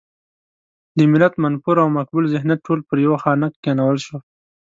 د 0.97 0.99
ملت 1.11 1.33
منفور 1.43 1.75
او 1.83 1.89
مقبول 1.97 2.25
ذهنیت 2.33 2.59
ټول 2.67 2.79
پر 2.89 2.97
يوه 3.05 3.17
خانک 3.23 3.53
کېنول 3.63 3.97
شو. 4.05 4.17